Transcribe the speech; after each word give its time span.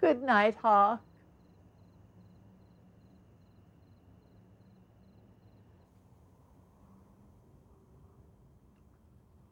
Good 0.00 0.22
night, 0.22 0.56
Hawk. 0.62 1.00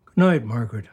Good 0.05 0.17
night, 0.17 0.45
Margaret. 0.45 0.87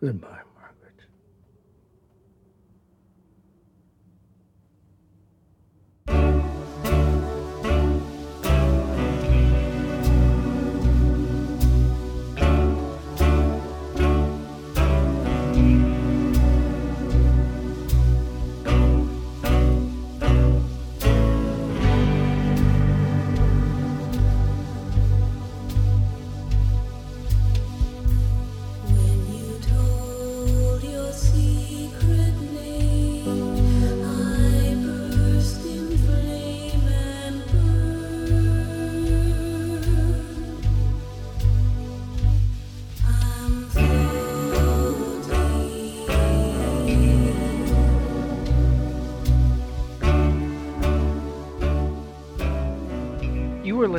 Goodbye. 0.00 0.45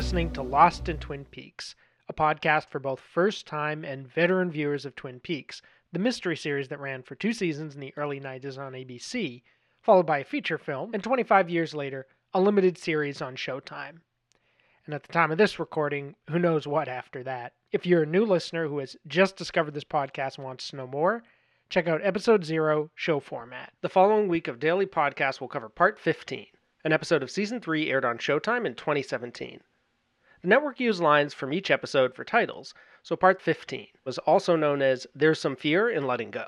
Listening 0.07 0.31
to 0.31 0.41
Lost 0.41 0.87
in 0.87 0.97
Twin 0.99 1.25
Peaks, 1.25 1.75
a 2.07 2.13
podcast 2.13 2.69
for 2.69 2.79
both 2.79 3.01
first 3.01 3.45
time 3.45 3.83
and 3.83 4.07
veteran 4.07 4.49
viewers 4.49 4.85
of 4.85 4.95
Twin 4.95 5.19
Peaks, 5.19 5.61
the 5.91 5.99
mystery 5.99 6.37
series 6.37 6.69
that 6.69 6.79
ran 6.79 7.03
for 7.03 7.15
two 7.15 7.33
seasons 7.33 7.75
in 7.75 7.81
the 7.81 7.93
early 7.97 8.17
90s 8.17 8.57
on 8.57 8.71
ABC, 8.71 9.43
followed 9.81 10.05
by 10.05 10.19
a 10.19 10.23
feature 10.23 10.57
film, 10.57 10.93
and 10.93 11.03
25 11.03 11.49
years 11.49 11.75
later, 11.75 12.07
a 12.33 12.39
limited 12.39 12.77
series 12.77 13.21
on 13.21 13.35
Showtime. 13.35 13.97
And 14.85 14.95
at 14.95 15.03
the 15.03 15.11
time 15.11 15.29
of 15.29 15.37
this 15.37 15.59
recording, 15.59 16.15
who 16.29 16.39
knows 16.39 16.65
what 16.65 16.87
after 16.87 17.21
that. 17.23 17.51
If 17.73 17.85
you're 17.85 18.03
a 18.03 18.05
new 18.05 18.23
listener 18.23 18.69
who 18.69 18.77
has 18.77 18.95
just 19.07 19.35
discovered 19.35 19.73
this 19.73 19.83
podcast 19.83 20.37
and 20.37 20.45
wants 20.45 20.69
to 20.69 20.77
know 20.77 20.87
more, 20.87 21.21
check 21.69 21.89
out 21.89 21.99
episode 22.01 22.45
0 22.45 22.91
show 22.95 23.19
format. 23.19 23.73
The 23.81 23.89
following 23.89 24.29
week 24.29 24.47
of 24.47 24.61
daily 24.61 24.85
podcast 24.85 25.41
will 25.41 25.49
cover 25.49 25.67
part 25.67 25.99
15. 25.99 26.47
An 26.85 26.93
episode 26.93 27.23
of 27.23 27.29
season 27.29 27.59
3 27.59 27.91
aired 27.91 28.05
on 28.05 28.17
Showtime 28.17 28.65
in 28.65 28.73
2017. 28.73 29.59
The 30.47 30.51
network 30.51 30.79
used 30.79 31.01
lines 31.01 31.33
from 31.33 31.51
each 31.51 31.69
episode 31.69 32.15
for 32.15 32.23
titles, 32.23 32.73
so 33.03 33.17
part 33.17 33.41
15 33.41 33.87
was 34.05 34.17
also 34.19 34.55
known 34.55 34.81
as 34.81 35.05
There's 35.13 35.41
Some 35.41 35.57
Fear 35.57 35.89
in 35.89 36.07
Letting 36.07 36.31
Go. 36.31 36.45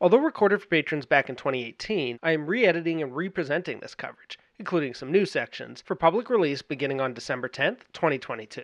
Although 0.00 0.16
recorded 0.16 0.62
for 0.62 0.68
patrons 0.68 1.04
back 1.04 1.28
in 1.28 1.36
2018, 1.36 2.18
I 2.22 2.30
am 2.30 2.46
re 2.46 2.64
editing 2.64 3.02
and 3.02 3.14
representing 3.14 3.80
this 3.80 3.94
coverage, 3.94 4.38
including 4.58 4.94
some 4.94 5.12
new 5.12 5.26
sections, 5.26 5.82
for 5.82 5.94
public 5.94 6.30
release 6.30 6.62
beginning 6.62 7.02
on 7.02 7.12
December 7.12 7.50
10th, 7.50 7.80
2022. 7.92 8.62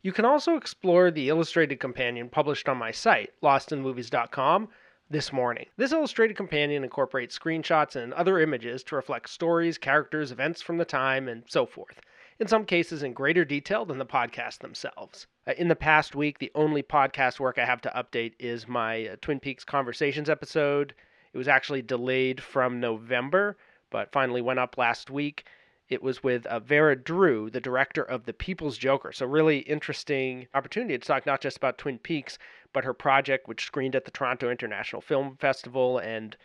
You 0.00 0.12
can 0.12 0.24
also 0.24 0.56
explore 0.56 1.10
the 1.10 1.28
illustrated 1.28 1.78
companion 1.78 2.30
published 2.30 2.66
on 2.66 2.78
my 2.78 2.92
site, 2.92 3.34
lostinmovies.com, 3.42 4.70
this 5.10 5.34
morning. 5.34 5.66
This 5.76 5.92
illustrated 5.92 6.38
companion 6.38 6.82
incorporates 6.82 7.38
screenshots 7.38 7.94
and 7.94 8.14
other 8.14 8.38
images 8.38 8.82
to 8.84 8.96
reflect 8.96 9.28
stories, 9.28 9.76
characters, 9.76 10.32
events 10.32 10.62
from 10.62 10.78
the 10.78 10.86
time, 10.86 11.28
and 11.28 11.44
so 11.46 11.66
forth 11.66 12.00
in 12.38 12.48
some 12.48 12.64
cases 12.64 13.02
in 13.02 13.12
greater 13.12 13.44
detail 13.44 13.84
than 13.84 13.98
the 13.98 14.06
podcast 14.06 14.58
themselves. 14.58 15.26
Uh, 15.46 15.52
in 15.56 15.68
the 15.68 15.76
past 15.76 16.14
week, 16.14 16.38
the 16.38 16.50
only 16.54 16.82
podcast 16.82 17.38
work 17.38 17.58
I 17.58 17.64
have 17.64 17.80
to 17.82 17.92
update 17.94 18.34
is 18.38 18.66
my 18.66 19.08
uh, 19.08 19.16
Twin 19.20 19.40
Peaks 19.40 19.64
Conversations 19.64 20.28
episode. 20.28 20.94
It 21.32 21.38
was 21.38 21.48
actually 21.48 21.82
delayed 21.82 22.42
from 22.42 22.80
November, 22.80 23.56
but 23.90 24.12
finally 24.12 24.40
went 24.40 24.58
up 24.58 24.78
last 24.78 25.10
week. 25.10 25.44
It 25.88 26.02
was 26.02 26.22
with 26.22 26.46
uh, 26.46 26.60
Vera 26.60 26.96
Drew, 26.96 27.50
the 27.50 27.60
director 27.60 28.02
of 28.02 28.24
The 28.24 28.32
People's 28.32 28.78
Joker. 28.78 29.12
So, 29.12 29.26
really 29.26 29.58
interesting 29.58 30.48
opportunity 30.54 30.96
to 30.96 31.06
talk 31.06 31.26
not 31.26 31.42
just 31.42 31.58
about 31.58 31.76
Twin 31.76 31.98
Peaks, 31.98 32.38
but 32.72 32.84
her 32.84 32.94
project, 32.94 33.48
which 33.48 33.66
screened 33.66 33.94
at 33.94 34.04
the 34.04 34.10
Toronto 34.10 34.50
International 34.50 35.02
Film 35.02 35.36
Festival 35.36 35.98
and 35.98 36.36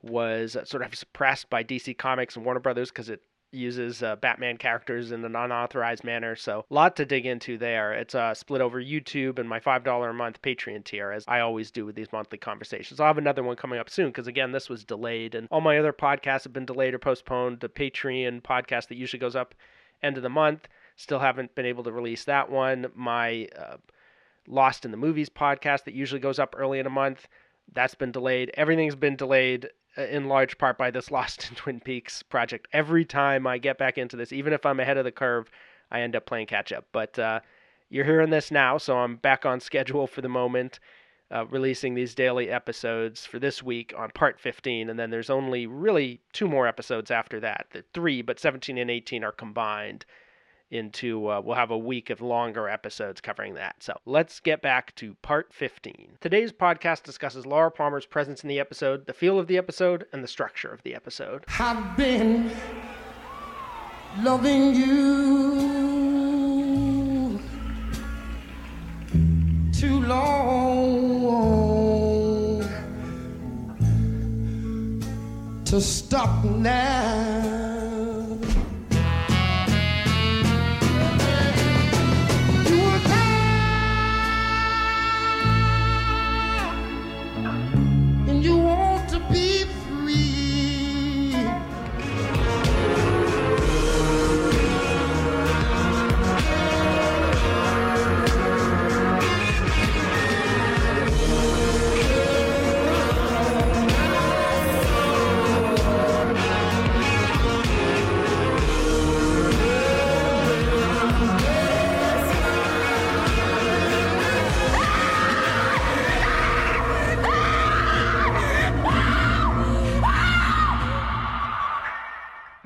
was 0.00 0.54
uh, 0.54 0.64
sort 0.64 0.84
of 0.84 0.94
suppressed 0.94 1.50
by 1.50 1.64
DC 1.64 1.98
Comics 1.98 2.36
and 2.36 2.44
Warner 2.44 2.60
Brothers 2.60 2.90
because 2.90 3.08
it 3.08 3.22
uses 3.54 4.02
uh, 4.02 4.16
Batman 4.16 4.56
characters 4.56 5.12
in 5.12 5.24
an 5.24 5.36
unauthorized 5.36 6.04
manner. 6.04 6.36
So, 6.36 6.64
a 6.70 6.74
lot 6.74 6.96
to 6.96 7.04
dig 7.04 7.26
into 7.26 7.56
there. 7.56 7.92
It's 7.92 8.14
uh, 8.14 8.34
split 8.34 8.60
over 8.60 8.82
YouTube 8.82 9.38
and 9.38 9.48
my 9.48 9.60
$5 9.60 10.10
a 10.10 10.12
month 10.12 10.42
Patreon 10.42 10.84
tier, 10.84 11.10
as 11.10 11.24
I 11.28 11.40
always 11.40 11.70
do 11.70 11.86
with 11.86 11.94
these 11.94 12.12
monthly 12.12 12.38
conversations. 12.38 13.00
I'll 13.00 13.06
have 13.06 13.18
another 13.18 13.42
one 13.42 13.56
coming 13.56 13.78
up 13.78 13.90
soon 13.90 14.08
because, 14.08 14.26
again, 14.26 14.52
this 14.52 14.68
was 14.68 14.84
delayed, 14.84 15.34
and 15.34 15.48
all 15.50 15.60
my 15.60 15.78
other 15.78 15.92
podcasts 15.92 16.44
have 16.44 16.52
been 16.52 16.66
delayed 16.66 16.94
or 16.94 16.98
postponed. 16.98 17.60
The 17.60 17.68
Patreon 17.68 18.42
podcast 18.42 18.88
that 18.88 18.96
usually 18.96 19.20
goes 19.20 19.36
up 19.36 19.54
end 20.02 20.16
of 20.16 20.22
the 20.22 20.28
month, 20.28 20.68
still 20.96 21.18
haven't 21.18 21.54
been 21.54 21.66
able 21.66 21.84
to 21.84 21.92
release 21.92 22.24
that 22.24 22.50
one. 22.50 22.86
My 22.94 23.48
uh, 23.58 23.76
Lost 24.46 24.84
in 24.84 24.90
the 24.90 24.96
Movies 24.96 25.30
podcast 25.30 25.84
that 25.84 25.94
usually 25.94 26.20
goes 26.20 26.38
up 26.38 26.54
early 26.56 26.78
in 26.78 26.86
a 26.86 26.90
month. 26.90 27.26
That's 27.72 27.94
been 27.94 28.12
delayed. 28.12 28.50
Everything's 28.54 28.96
been 28.96 29.16
delayed 29.16 29.68
uh, 29.96 30.02
in 30.02 30.28
large 30.28 30.58
part 30.58 30.78
by 30.78 30.90
this 30.90 31.10
Lost 31.10 31.48
in 31.48 31.56
Twin 31.56 31.80
Peaks 31.80 32.22
project. 32.22 32.68
Every 32.72 33.04
time 33.04 33.46
I 33.46 33.58
get 33.58 33.78
back 33.78 33.98
into 33.98 34.16
this, 34.16 34.32
even 34.32 34.52
if 34.52 34.66
I'm 34.66 34.80
ahead 34.80 34.98
of 34.98 35.04
the 35.04 35.12
curve, 35.12 35.50
I 35.90 36.00
end 36.00 36.16
up 36.16 36.26
playing 36.26 36.46
catch 36.46 36.72
up. 36.72 36.86
But 36.92 37.18
uh, 37.18 37.40
you're 37.88 38.04
hearing 38.04 38.30
this 38.30 38.50
now, 38.50 38.78
so 38.78 38.98
I'm 38.98 39.16
back 39.16 39.46
on 39.46 39.60
schedule 39.60 40.06
for 40.06 40.20
the 40.20 40.28
moment, 40.28 40.80
uh, 41.30 41.46
releasing 41.46 41.94
these 41.94 42.14
daily 42.14 42.50
episodes 42.50 43.26
for 43.26 43.38
this 43.38 43.62
week 43.62 43.94
on 43.96 44.10
part 44.10 44.40
15. 44.40 44.90
And 44.90 44.98
then 44.98 45.10
there's 45.10 45.30
only 45.30 45.66
really 45.66 46.20
two 46.32 46.48
more 46.48 46.66
episodes 46.66 47.10
after 47.10 47.40
that. 47.40 47.66
The 47.72 47.84
three, 47.92 48.22
but 48.22 48.40
17 48.40 48.78
and 48.78 48.90
18 48.90 49.24
are 49.24 49.32
combined 49.32 50.04
into 50.74 51.28
uh, 51.30 51.40
we'll 51.40 51.54
have 51.54 51.70
a 51.70 51.78
week 51.78 52.10
of 52.10 52.20
longer 52.20 52.68
episodes 52.68 53.20
covering 53.20 53.54
that. 53.54 53.76
So 53.82 53.96
let's 54.04 54.40
get 54.40 54.60
back 54.60 54.94
to 54.96 55.14
part 55.22 55.54
15. 55.54 56.18
Today's 56.20 56.52
podcast 56.52 57.04
discusses 57.04 57.46
Laura 57.46 57.70
Palmer's 57.70 58.06
presence 58.06 58.42
in 58.42 58.48
the 58.48 58.58
episode, 58.58 59.06
the 59.06 59.12
feel 59.14 59.38
of 59.38 59.46
the 59.46 59.56
episode, 59.56 60.06
and 60.12 60.24
the 60.24 60.28
structure 60.28 60.68
of 60.68 60.82
the 60.82 60.94
episode. 60.94 61.44
I've 61.58 61.96
been 61.96 62.50
loving 64.20 64.74
you 64.74 65.94
too 69.72 70.00
long 70.00 71.14
to 75.64 75.80
stop 75.80 76.44
now. 76.44 77.63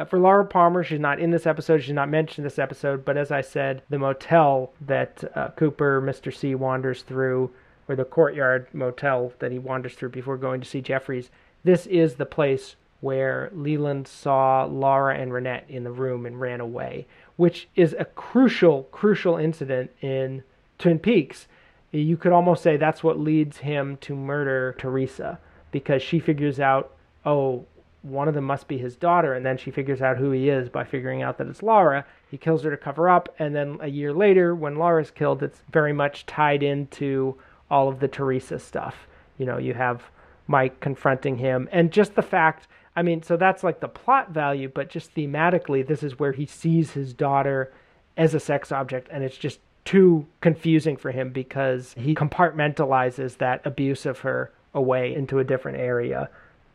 For 0.07 0.19
Laura 0.19 0.45
Palmer, 0.45 0.85
she's 0.85 1.01
not 1.01 1.19
in 1.19 1.31
this 1.31 1.47
episode. 1.47 1.83
She's 1.83 1.95
not 1.95 2.09
mentioned 2.09 2.45
this 2.47 2.59
episode. 2.59 3.05
But 3.05 3.17
as 3.17 3.33
I 3.33 3.41
said, 3.41 3.83
the 3.89 3.99
motel 3.99 4.73
that 4.81 5.25
uh, 5.35 5.49
Cooper, 5.57 6.01
Mr. 6.01 6.33
C, 6.33 6.55
wanders 6.55 7.03
through, 7.03 7.51
or 7.89 7.97
the 7.97 8.05
courtyard 8.05 8.69
motel 8.73 9.33
that 9.41 9.51
he 9.51 9.59
wanders 9.59 9.95
through 9.95 10.11
before 10.11 10.37
going 10.37 10.61
to 10.61 10.69
see 10.69 10.81
Jeffries, 10.81 11.31
this 11.65 11.87
is 11.87 12.15
the 12.15 12.27
place 12.27 12.77
where 13.01 13.51
Leland 13.53 14.07
saw 14.07 14.65
Laura 14.65 15.17
and 15.17 15.33
Ronette 15.33 15.69
in 15.69 15.85
the 15.85 15.91
room 15.91 16.27
and 16.27 16.41
ran 16.41 16.61
away. 16.61 17.07
which 17.37 17.69
is 17.77 17.95
a 17.99 18.05
crucial, 18.05 18.83
crucial 18.91 19.37
incident 19.37 19.91
in 20.01 20.43
Twin 20.77 20.99
Peaks. 20.99 21.47
You 21.93 22.17
could 22.17 22.33
almost 22.33 22.65
say 22.65 22.77
that's 22.77 23.05
what 23.05 23.19
leads 23.19 23.59
him 23.59 23.97
to 23.99 24.15
murder 24.15 24.75
Teresa 24.77 25.39
because 25.71 26.03
she 26.03 26.19
figures 26.19 26.59
out, 26.59 26.97
oh, 27.25 27.65
one 28.09 28.29
of 28.29 28.35
them 28.35 28.45
must 28.45 28.69
be 28.69 28.79
his 28.79 28.97
daughter, 28.97 29.35
and 29.35 29.45
then 29.45 29.57
she 29.57 29.71
figures 29.71 30.01
out 30.01 30.17
who 30.17 30.31
he 30.31 30.49
is 30.49 30.69
by 30.69 30.85
figuring 30.85 31.23
out 31.23 31.39
that 31.39 31.47
it's 31.47 31.63
Laura. 31.63 32.05
He 32.31 32.39
kills 32.39 32.63
her 32.65 32.71
to 32.71 32.77
cover 32.77 33.09
up, 33.09 33.35
and 33.39 33.55
then 33.55 33.79
a 33.81 33.89
year 33.89 34.13
later, 34.13 34.55
when 34.55 34.77
Laura's 34.77 35.11
killed, 35.11 35.43
it's 35.43 35.63
very 35.71 35.93
much 35.93 36.27
tied 36.27 36.63
into 36.63 37.37
all 37.71 37.89
of 37.89 38.01
the 38.01 38.09
Teresa 38.09 38.59
stuff. 38.59 39.07
You 39.39 39.47
know, 39.47 39.59
you 39.59 39.75
have 39.75 40.03
Mike 40.47 40.81
confronting 40.81 41.39
him, 41.39 41.69
and 41.73 41.93
just 41.93 42.15
the 42.15 42.23
fact. 42.23 42.69
I 42.97 43.03
mean, 43.03 43.23
so 43.23 43.37
that's 43.37 43.63
like 43.63 43.79
the 43.79 43.89
plot 43.89 44.31
value, 44.31 44.69
but 44.69 44.91
just 44.91 45.15
thematically, 45.15 45.87
this 45.87 46.03
is 46.03 46.19
where 46.19 46.33
he 46.33 46.47
sees 46.47 46.93
his 46.93 47.15
daughter 47.15 47.73
as 48.17 48.35
a 48.35 48.41
sex 48.41 48.73
object, 48.73 49.09
and 49.13 49.23
it's 49.23 49.37
just 49.37 49.61
too 49.85 50.27
confusing 50.41 50.97
for 50.97 51.13
him 51.13 51.31
because 51.31 51.95
he 51.97 52.15
compartmentalizes 52.15 53.39
that 53.39 53.65
abuse 53.65 54.05
of 54.05 54.19
her 54.21 54.51
away 54.75 55.15
into 55.15 55.39
a 55.39 55.45
different 55.45 55.79
area 55.79 56.29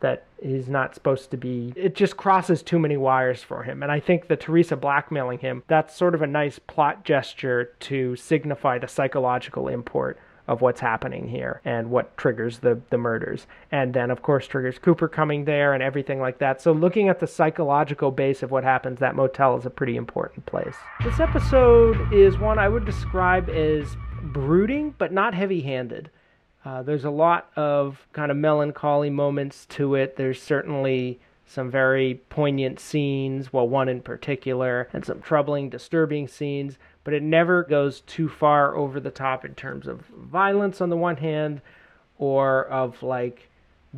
that 0.04 0.24
he's 0.42 0.68
not 0.68 0.94
supposed 0.94 1.30
to 1.30 1.38
be. 1.38 1.72
It 1.74 1.94
just 1.94 2.18
crosses 2.18 2.62
too 2.62 2.78
many 2.78 2.98
wires 2.98 3.42
for 3.42 3.62
him. 3.62 3.82
And 3.82 3.90
I 3.90 4.00
think 4.00 4.28
the 4.28 4.36
Teresa 4.36 4.76
blackmailing 4.76 5.38
him, 5.38 5.62
that's 5.66 5.96
sort 5.96 6.14
of 6.14 6.20
a 6.20 6.26
nice 6.26 6.58
plot 6.58 7.04
gesture 7.06 7.72
to 7.80 8.14
signify 8.14 8.78
the 8.78 8.86
psychological 8.86 9.66
import 9.66 10.18
of 10.46 10.60
what's 10.60 10.80
happening 10.80 11.26
here 11.28 11.62
and 11.64 11.90
what 11.90 12.14
triggers 12.18 12.58
the 12.58 12.78
the 12.90 12.98
murders 12.98 13.46
and 13.72 13.94
then 13.94 14.10
of 14.10 14.20
course 14.20 14.46
triggers 14.46 14.78
Cooper 14.78 15.08
coming 15.08 15.46
there 15.46 15.72
and 15.72 15.82
everything 15.82 16.20
like 16.20 16.36
that 16.36 16.60
so 16.60 16.70
looking 16.70 17.08
at 17.08 17.18
the 17.18 17.26
psychological 17.26 18.10
base 18.10 18.42
of 18.42 18.50
what 18.50 18.62
happens 18.62 18.98
that 18.98 19.16
motel 19.16 19.56
is 19.56 19.64
a 19.64 19.70
pretty 19.70 19.96
important 19.96 20.44
place 20.44 20.74
this 21.02 21.18
episode 21.18 22.12
is 22.12 22.36
one 22.36 22.58
I 22.58 22.68
would 22.68 22.84
describe 22.84 23.48
as 23.48 23.96
brooding 24.20 24.94
but 24.98 25.14
not 25.14 25.32
heavy-handed 25.32 26.10
uh, 26.64 26.82
there's 26.82 27.04
a 27.04 27.10
lot 27.10 27.50
of 27.56 28.06
kind 28.12 28.30
of 28.30 28.36
melancholy 28.36 29.10
moments 29.10 29.66
to 29.66 29.94
it. 29.94 30.16
There's 30.16 30.40
certainly 30.40 31.20
some 31.46 31.70
very 31.70 32.22
poignant 32.30 32.80
scenes, 32.80 33.52
well, 33.52 33.68
one 33.68 33.88
in 33.88 34.00
particular, 34.00 34.88
and 34.92 35.04
some 35.04 35.20
troubling, 35.20 35.68
disturbing 35.68 36.26
scenes, 36.26 36.78
but 37.04 37.12
it 37.12 37.22
never 37.22 37.62
goes 37.62 38.00
too 38.00 38.28
far 38.28 38.74
over 38.74 38.98
the 38.98 39.10
top 39.10 39.44
in 39.44 39.54
terms 39.54 39.86
of 39.86 40.00
violence 40.06 40.80
on 40.80 40.88
the 40.88 40.96
one 40.96 41.18
hand 41.18 41.60
or 42.18 42.66
of 42.66 43.02
like 43.02 43.50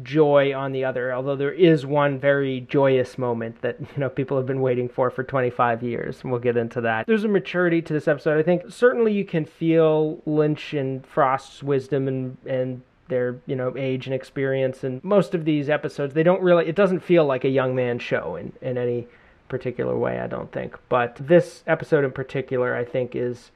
joy 0.03 0.55
on 0.55 0.73
the 0.73 0.85
other 0.85 1.13
although 1.13 1.37
there 1.37 1.53
is 1.53 1.87
one 1.87 2.19
very 2.19 2.61
joyous 2.61 3.17
moment 3.17 3.61
that 3.63 3.81
you 3.81 3.87
know 3.97 4.09
people 4.09 4.37
have 4.37 4.47
been 4.47 4.61
waiting 4.61 4.89
for 4.89 5.11
for 5.11 5.25
25 5.25 5.83
years 5.83 6.21
and 6.23 6.31
we'll 6.31 6.41
get 6.41 6.57
into 6.57 6.81
that. 6.81 7.07
There's 7.07 7.25
a 7.25 7.29
maturity 7.29 7.83
to 7.83 7.93
this 7.93 8.09
episode. 8.09 8.39
I 8.39 8.43
think 8.43 8.71
certainly 8.71 9.13
you 9.13 9.25
can 9.25 9.45
feel 9.45 10.21
lynch 10.27 10.75
and 10.75 11.07
frost's 11.07 11.63
wisdom 11.63 12.09
and 12.09 12.37
and 12.47 12.83
their 13.09 13.39
you 13.47 13.55
know 13.55 13.73
age 13.77 14.07
and 14.07 14.15
experience 14.15 14.83
and 14.83 15.03
most 15.05 15.35
of 15.35 15.45
these 15.45 15.69
episodes. 15.69 16.15
They 16.15 16.23
don't 16.23 16.43
really 16.43 16.67
it 16.67 16.77
doesn't 16.77 17.01
feel 17.01 17.25
like 17.25 17.45
a 17.45 17.49
young 17.49 17.75
man 17.75 17.99
show 17.99 18.37
in 18.37 18.53
in 18.61 18.79
any 18.79 19.07
particular 19.49 19.97
way 19.97 20.19
i 20.19 20.27
don't 20.27 20.51
think. 20.51 20.77
But 20.89 21.17
this 21.21 21.63
episode 21.67 22.05
in 22.05 22.11
particular 22.11 22.75
i 22.75 22.85
think 22.85 23.15
is 23.15 23.53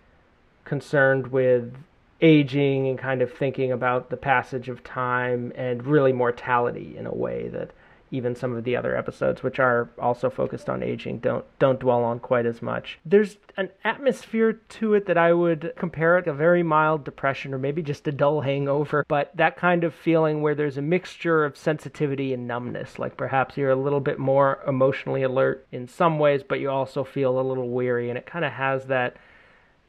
concerned 0.64 1.28
with 1.28 1.74
aging 2.22 2.88
and 2.88 2.98
kind 2.98 3.22
of 3.22 3.32
thinking 3.32 3.72
about 3.72 4.10
the 4.10 4.16
passage 4.16 4.68
of 4.68 4.84
time 4.84 5.52
and 5.54 5.86
really 5.86 6.12
mortality 6.12 6.96
in 6.96 7.06
a 7.06 7.14
way 7.14 7.48
that 7.48 7.70
even 8.12 8.34
some 8.34 8.56
of 8.56 8.64
the 8.64 8.76
other 8.76 8.96
episodes 8.96 9.42
which 9.42 9.58
are 9.58 9.88
also 9.98 10.28
focused 10.28 10.68
on 10.68 10.82
aging 10.82 11.18
don't 11.18 11.44
don't 11.58 11.80
dwell 11.80 12.02
on 12.02 12.18
quite 12.18 12.46
as 12.46 12.60
much. 12.60 12.98
There's 13.04 13.36
an 13.56 13.70
atmosphere 13.84 14.52
to 14.52 14.94
it 14.94 15.06
that 15.06 15.18
i 15.18 15.32
would 15.32 15.72
compare 15.76 16.18
it 16.18 16.24
to 16.24 16.30
a 16.30 16.34
very 16.34 16.62
mild 16.62 17.04
depression 17.04 17.52
or 17.54 17.58
maybe 17.58 17.82
just 17.82 18.08
a 18.08 18.12
dull 18.12 18.40
hangover 18.40 19.04
but 19.08 19.36
that 19.36 19.56
kind 19.56 19.84
of 19.84 19.94
feeling 19.94 20.40
where 20.42 20.54
there's 20.54 20.78
a 20.78 20.82
mixture 20.82 21.44
of 21.44 21.56
sensitivity 21.56 22.32
and 22.32 22.46
numbness. 22.46 22.98
Like 22.98 23.16
perhaps 23.16 23.56
you're 23.56 23.70
a 23.70 23.76
little 23.76 24.00
bit 24.00 24.18
more 24.18 24.60
emotionally 24.66 25.22
alert 25.22 25.66
in 25.72 25.88
some 25.88 26.18
ways 26.18 26.42
but 26.46 26.60
you 26.60 26.70
also 26.70 27.04
feel 27.04 27.38
a 27.38 27.42
little 27.42 27.68
weary 27.68 28.08
and 28.08 28.18
it 28.18 28.26
kind 28.26 28.44
of 28.44 28.52
has 28.52 28.86
that 28.86 29.16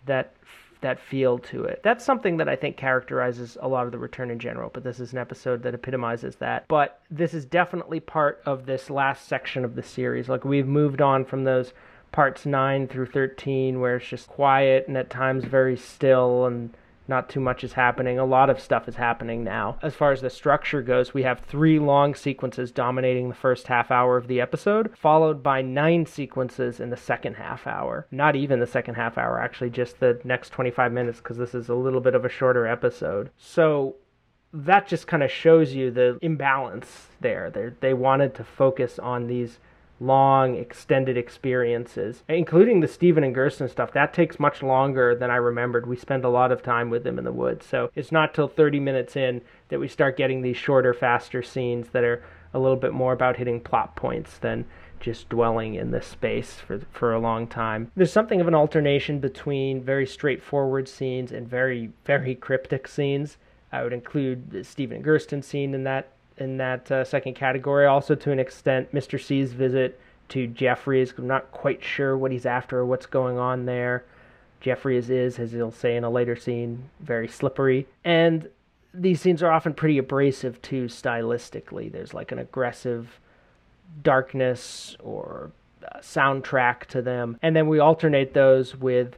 that 0.05 0.33
that 0.81 0.99
feel 0.99 1.39
to 1.39 1.63
it. 1.63 1.81
That's 1.83 2.03
something 2.03 2.37
that 2.37 2.49
I 2.49 2.55
think 2.55 2.77
characterizes 2.77 3.57
a 3.61 3.67
lot 3.67 3.85
of 3.85 3.91
the 3.91 3.97
return 3.97 4.29
in 4.29 4.39
general, 4.39 4.69
but 4.73 4.83
this 4.83 4.99
is 4.99 5.13
an 5.13 5.19
episode 5.19 5.63
that 5.63 5.73
epitomizes 5.73 6.35
that. 6.37 6.67
But 6.67 6.99
this 7.09 7.33
is 7.33 7.45
definitely 7.45 7.99
part 7.99 8.41
of 8.45 8.65
this 8.65 8.89
last 8.89 9.27
section 9.27 9.63
of 9.63 9.75
the 9.75 9.83
series. 9.83 10.29
Like 10.29 10.43
we've 10.43 10.67
moved 10.67 11.01
on 11.01 11.25
from 11.25 11.43
those 11.43 11.73
parts 12.11 12.45
9 12.45 12.87
through 12.87 13.05
13 13.05 13.79
where 13.79 13.95
it's 13.95 14.07
just 14.07 14.27
quiet 14.27 14.87
and 14.87 14.97
at 14.97 15.09
times 15.09 15.45
very 15.45 15.77
still 15.77 16.45
and 16.45 16.75
not 17.07 17.29
too 17.29 17.39
much 17.39 17.63
is 17.63 17.73
happening. 17.73 18.17
A 18.17 18.25
lot 18.25 18.49
of 18.49 18.59
stuff 18.59 18.87
is 18.87 18.95
happening 18.95 19.43
now. 19.43 19.77
As 19.81 19.95
far 19.95 20.11
as 20.11 20.21
the 20.21 20.29
structure 20.29 20.81
goes, 20.81 21.13
we 21.13 21.23
have 21.23 21.39
three 21.39 21.79
long 21.79 22.15
sequences 22.15 22.71
dominating 22.71 23.29
the 23.29 23.35
first 23.35 23.67
half 23.67 23.91
hour 23.91 24.17
of 24.17 24.27
the 24.27 24.39
episode, 24.41 24.95
followed 24.97 25.43
by 25.43 25.61
nine 25.61 26.05
sequences 26.05 26.79
in 26.79 26.89
the 26.89 26.97
second 26.97 27.35
half 27.35 27.67
hour. 27.67 28.07
Not 28.11 28.35
even 28.35 28.59
the 28.59 28.67
second 28.67 28.95
half 28.95 29.17
hour, 29.17 29.39
actually, 29.39 29.69
just 29.69 29.99
the 29.99 30.19
next 30.23 30.51
25 30.51 30.91
minutes, 30.91 31.19
because 31.19 31.37
this 31.37 31.53
is 31.53 31.69
a 31.69 31.75
little 31.75 32.01
bit 32.01 32.15
of 32.15 32.25
a 32.25 32.29
shorter 32.29 32.67
episode. 32.67 33.29
So 33.37 33.95
that 34.53 34.87
just 34.87 35.07
kind 35.07 35.23
of 35.23 35.31
shows 35.31 35.73
you 35.73 35.91
the 35.91 36.17
imbalance 36.21 37.07
there. 37.21 37.49
They're, 37.49 37.75
they 37.79 37.93
wanted 37.93 38.35
to 38.35 38.43
focus 38.43 38.99
on 38.99 39.27
these 39.27 39.59
long 40.01 40.55
extended 40.55 41.15
experiences 41.15 42.23
including 42.27 42.79
the 42.79 42.87
Steven 42.87 43.23
and 43.23 43.35
Gersten 43.35 43.69
stuff 43.69 43.93
that 43.93 44.13
takes 44.13 44.39
much 44.39 44.63
longer 44.63 45.15
than 45.15 45.29
I 45.29 45.35
remembered 45.35 45.85
we 45.85 45.95
spend 45.95 46.25
a 46.25 46.29
lot 46.29 46.51
of 46.51 46.63
time 46.63 46.89
with 46.89 47.03
them 47.03 47.19
in 47.19 47.23
the 47.23 47.31
woods 47.31 47.65
so 47.65 47.91
it's 47.95 48.11
not 48.11 48.33
till 48.33 48.47
30 48.47 48.79
minutes 48.79 49.15
in 49.15 49.41
that 49.69 49.79
we 49.79 49.87
start 49.87 50.17
getting 50.17 50.41
these 50.41 50.57
shorter 50.57 50.93
faster 50.93 51.43
scenes 51.43 51.89
that 51.89 52.03
are 52.03 52.23
a 52.53 52.59
little 52.59 52.77
bit 52.77 52.93
more 52.93 53.13
about 53.13 53.37
hitting 53.37 53.59
plot 53.61 53.95
points 53.95 54.37
than 54.37 54.65
just 54.99 55.29
dwelling 55.29 55.75
in 55.75 55.91
this 55.91 56.05
space 56.05 56.55
for 56.55 56.79
for 56.91 57.13
a 57.13 57.19
long 57.19 57.47
time. 57.47 57.91
There's 57.95 58.13
something 58.13 58.39
of 58.39 58.47
an 58.47 58.55
alternation 58.55 59.19
between 59.19 59.83
very 59.83 60.05
straightforward 60.05 60.87
scenes 60.87 61.31
and 61.31 61.47
very 61.47 61.91
very 62.05 62.35
cryptic 62.35 62.87
scenes. 62.87 63.37
I 63.71 63.83
would 63.83 63.93
include 63.93 64.51
the 64.51 64.63
Steven 64.63 65.03
Gersten 65.03 65.41
scene 65.41 65.73
in 65.73 65.83
that 65.85 66.09
in 66.41 66.57
that 66.57 66.91
uh, 66.91 67.03
second 67.05 67.35
category. 67.35 67.85
Also, 67.85 68.15
to 68.15 68.31
an 68.31 68.39
extent, 68.39 68.91
Mr. 68.93 69.21
C's 69.21 69.53
visit 69.53 69.99
to 70.29 70.47
Jeffries. 70.47 71.13
I'm 71.17 71.27
not 71.27 71.51
quite 71.51 71.83
sure 71.83 72.17
what 72.17 72.31
he's 72.31 72.45
after 72.45 72.79
or 72.79 72.85
what's 72.85 73.05
going 73.05 73.37
on 73.37 73.65
there. 73.65 74.03
Jeffries 74.59 75.09
is, 75.09 75.39
as 75.39 75.51
he'll 75.51 75.71
say 75.71 75.95
in 75.95 76.03
a 76.03 76.09
later 76.09 76.35
scene, 76.35 76.89
very 76.99 77.27
slippery. 77.27 77.87
And 78.03 78.49
these 78.93 79.21
scenes 79.21 79.41
are 79.41 79.51
often 79.51 79.73
pretty 79.73 79.97
abrasive 79.97 80.61
too, 80.61 80.85
stylistically. 80.85 81.91
There's 81.91 82.13
like 82.13 82.31
an 82.31 82.39
aggressive 82.39 83.19
darkness 84.03 84.95
or 84.99 85.51
uh, 85.83 85.99
soundtrack 85.99 86.85
to 86.85 87.01
them. 87.01 87.37
And 87.41 87.55
then 87.55 87.67
we 87.67 87.79
alternate 87.79 88.33
those 88.33 88.75
with 88.75 89.17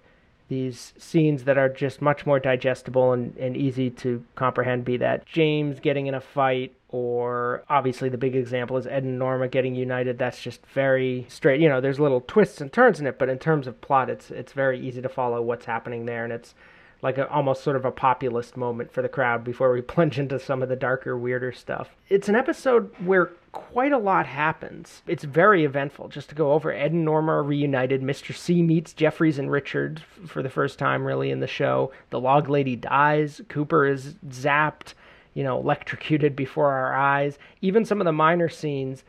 these 0.54 0.94
scenes 1.00 1.46
that 1.46 1.58
are 1.58 1.68
just 1.68 2.00
much 2.00 2.28
more 2.28 2.40
digestible 2.40 3.12
and, 3.12 3.36
and 3.38 3.58
easy 3.58 3.90
to 3.90 4.24
comprehend 4.36 4.86
be 4.86 4.98
that 4.98 5.26
James 5.26 5.80
getting 5.80 6.06
in 6.06 6.14
a 6.14 6.22
fight 6.22 6.76
or 6.90 7.64
obviously 7.70 8.08
the 8.08 8.20
big 8.20 8.36
example 8.36 8.78
is 8.78 8.86
Ed 8.86 9.04
and 9.04 9.18
Norma 9.18 9.48
getting 9.48 9.74
united. 9.74 10.20
That's 10.20 10.40
just 10.40 10.64
very 10.68 11.26
straight. 11.28 11.60
You 11.60 11.70
know, 11.70 11.82
there's 11.82 12.00
little 12.00 12.22
twists 12.22 12.62
and 12.62 12.72
turns 12.72 13.00
in 13.00 13.08
it, 13.08 13.18
but 13.18 13.30
in 13.30 13.40
terms 13.40 13.66
of 13.66 13.82
plot, 13.82 14.12
it's 14.12 14.30
it's 14.30 14.54
very 14.54 14.80
easy 14.80 15.02
to 15.02 15.10
follow 15.10 15.42
what's 15.42 15.66
happening 15.66 16.06
there, 16.06 16.24
and 16.24 16.32
it's 16.32 16.54
like 17.02 17.18
a, 17.18 17.28
almost 17.30 17.64
sort 17.64 17.76
of 17.76 17.84
a 17.84 17.92
populist 17.92 18.56
moment 18.56 18.94
for 18.94 19.02
the 19.02 19.10
crowd 19.10 19.44
before 19.44 19.74
we 19.74 19.82
plunge 19.94 20.20
into 20.20 20.40
some 20.40 20.62
of 20.62 20.70
the 20.70 20.76
darker, 20.76 21.18
weirder 21.18 21.52
stuff. 21.52 21.90
It's 22.10 22.30
an 22.30 22.36
episode 22.36 22.92
where 23.04 23.32
quite 23.54 23.94
a 23.94 23.98
lot 23.98 24.26
happens. 24.26 25.02
It's 25.08 25.24
very 25.24 25.64
eventful. 25.64 26.10
Just 26.10 26.28
to 26.30 26.36
go 26.36 26.52
over, 26.52 26.74
Ed 26.74 26.92
and 26.92 27.06
Norma 27.06 27.32
are 27.32 27.44
reunited. 27.44 28.02
Mr. 28.02 28.36
C 28.36 28.62
meets 28.62 28.92
Jeffries 28.92 29.40
and 29.40 29.50
Richard 29.50 30.02
for 30.28 30.44
the 30.44 30.50
first 30.50 30.78
time, 30.78 31.06
really, 31.06 31.32
in 31.32 31.40
the 31.40 31.48
show. 31.48 31.92
The 32.10 32.20
log 32.20 32.50
lady 32.50 32.76
dies. 32.76 33.40
Cooper 33.48 33.86
is 33.86 34.16
zapped 34.28 34.94
you 35.34 35.44
know, 35.44 35.60
electrocuted 35.60 36.36
before 36.36 36.72
our 36.72 36.94
eyes. 36.94 37.38
Even 37.62 37.86
some 37.86 38.00
of 38.00 38.06
the 38.06 38.12
minor 38.12 38.50
scenes 38.50 39.04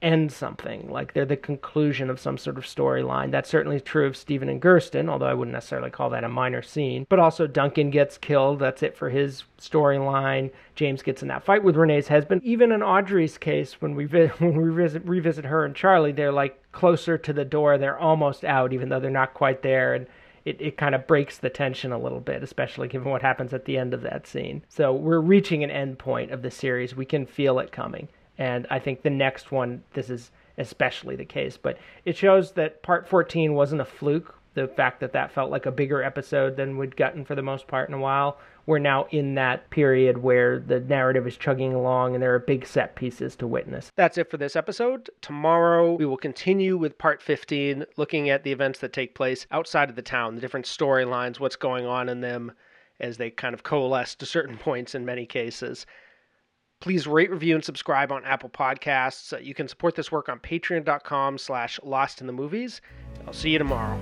end 0.00 0.30
something, 0.32 0.88
like 0.90 1.12
they're 1.12 1.24
the 1.24 1.36
conclusion 1.36 2.10
of 2.10 2.20
some 2.20 2.38
sort 2.38 2.56
of 2.56 2.64
storyline. 2.64 3.30
That's 3.30 3.48
certainly 3.48 3.80
true 3.80 4.06
of 4.06 4.16
Steven 4.16 4.48
and 4.48 4.62
Gersten, 4.62 5.08
although 5.08 5.26
I 5.26 5.34
wouldn't 5.34 5.54
necessarily 5.54 5.90
call 5.90 6.10
that 6.10 6.24
a 6.24 6.28
minor 6.28 6.62
scene. 6.62 7.06
But 7.08 7.18
also 7.18 7.46
Duncan 7.46 7.90
gets 7.90 8.18
killed, 8.18 8.60
that's 8.60 8.82
it 8.82 8.96
for 8.96 9.10
his 9.10 9.44
storyline. 9.58 10.50
James 10.74 11.02
gets 11.02 11.22
in 11.22 11.28
that 11.28 11.44
fight 11.44 11.64
with 11.64 11.76
Renee's 11.76 12.08
husband. 12.08 12.42
Even 12.44 12.70
in 12.72 12.82
Audrey's 12.82 13.38
case, 13.38 13.80
when 13.80 13.94
we 13.94 14.04
vi- 14.04 14.26
when 14.38 14.56
we 14.56 14.64
revisit, 14.64 15.04
revisit 15.04 15.44
her 15.44 15.64
and 15.64 15.74
Charlie, 15.74 16.12
they're 16.12 16.32
like 16.32 16.60
closer 16.72 17.18
to 17.18 17.32
the 17.32 17.44
door. 17.44 17.78
They're 17.78 17.98
almost 17.98 18.44
out, 18.44 18.72
even 18.72 18.88
though 18.88 19.00
they're 19.00 19.10
not 19.10 19.34
quite 19.34 19.62
there. 19.62 19.94
And 19.94 20.06
it, 20.44 20.60
it 20.60 20.76
kind 20.76 20.94
of 20.94 21.06
breaks 21.06 21.38
the 21.38 21.50
tension 21.50 21.92
a 21.92 21.98
little 21.98 22.20
bit, 22.20 22.42
especially 22.42 22.88
given 22.88 23.10
what 23.10 23.22
happens 23.22 23.52
at 23.52 23.64
the 23.64 23.76
end 23.76 23.92
of 23.92 24.02
that 24.02 24.26
scene. 24.26 24.62
So 24.68 24.92
we're 24.92 25.20
reaching 25.20 25.62
an 25.62 25.70
end 25.70 25.98
point 25.98 26.30
of 26.30 26.42
the 26.42 26.50
series. 26.50 26.96
We 26.96 27.04
can 27.04 27.26
feel 27.26 27.58
it 27.58 27.72
coming. 27.72 28.08
And 28.38 28.66
I 28.70 28.78
think 28.78 29.02
the 29.02 29.10
next 29.10 29.50
one, 29.50 29.82
this 29.94 30.08
is 30.10 30.30
especially 30.56 31.16
the 31.16 31.24
case. 31.24 31.56
But 31.56 31.78
it 32.04 32.16
shows 32.16 32.52
that 32.52 32.82
part 32.82 33.08
14 33.08 33.54
wasn't 33.54 33.80
a 33.80 33.84
fluke. 33.84 34.34
the 34.54 34.66
fact 34.66 34.98
that 34.98 35.12
that 35.12 35.30
felt 35.30 35.52
like 35.52 35.66
a 35.66 35.70
bigger 35.70 36.02
episode 36.02 36.56
than 36.56 36.76
we'd 36.78 36.96
gotten 36.96 37.24
for 37.24 37.36
the 37.36 37.42
most 37.42 37.68
part 37.68 37.88
in 37.88 37.94
a 37.94 37.98
while. 37.98 38.38
We're 38.66 38.78
now 38.80 39.06
in 39.10 39.34
that 39.36 39.70
period 39.70 40.18
where 40.18 40.58
the 40.58 40.80
narrative 40.80 41.26
is 41.28 41.36
chugging 41.36 41.72
along 41.74 42.14
and 42.14 42.22
there 42.22 42.34
are 42.34 42.40
big 42.40 42.66
set 42.66 42.96
pieces 42.96 43.36
to 43.36 43.46
witness. 43.46 43.92
That's 43.94 44.18
it 44.18 44.28
for 44.30 44.36
this 44.36 44.56
episode. 44.56 45.10
Tomorrow 45.20 45.94
we 45.94 46.06
will 46.06 46.16
continue 46.16 46.76
with 46.76 46.98
part 46.98 47.22
15, 47.22 47.84
looking 47.96 48.30
at 48.30 48.42
the 48.42 48.50
events 48.50 48.80
that 48.80 48.92
take 48.92 49.14
place 49.14 49.46
outside 49.52 49.90
of 49.90 49.96
the 49.96 50.02
town, 50.02 50.34
the 50.34 50.40
different 50.40 50.66
storylines, 50.66 51.38
what's 51.38 51.56
going 51.56 51.86
on 51.86 52.08
in 52.08 52.20
them 52.20 52.50
as 52.98 53.16
they 53.16 53.30
kind 53.30 53.54
of 53.54 53.62
coalesce 53.62 54.16
to 54.16 54.26
certain 54.26 54.56
points 54.66 54.94
in 54.94 55.04
many 55.04 55.24
cases. 55.24 55.86
Please 56.80 57.06
rate, 57.06 57.30
review, 57.30 57.54
and 57.56 57.64
subscribe 57.64 58.12
on 58.12 58.24
Apple 58.24 58.50
Podcasts. 58.50 59.32
Uh, 59.32 59.38
you 59.38 59.54
can 59.54 59.66
support 59.66 59.96
this 59.96 60.12
work 60.12 60.28
on 60.28 60.38
patreon.com 60.38 61.38
slash 61.38 61.80
lost 61.82 62.20
in 62.20 62.26
the 62.26 62.32
movies. 62.32 62.80
I'll 63.26 63.32
see 63.32 63.50
you 63.50 63.58
tomorrow. 63.58 63.98